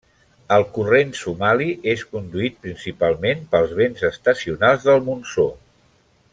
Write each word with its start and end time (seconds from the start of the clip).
El 0.53 0.63
Corrent 0.77 1.11
somali 1.19 1.67
és 1.93 2.05
conduït 2.15 2.57
principalment 2.65 3.45
pels 3.53 3.77
vents 3.83 4.09
estacionals 4.13 4.89
del 4.91 5.07
monsó. 5.11 5.51